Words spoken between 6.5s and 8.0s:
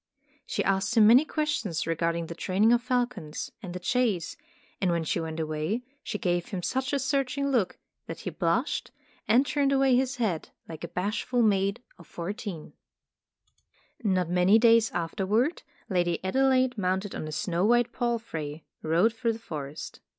such a searching look,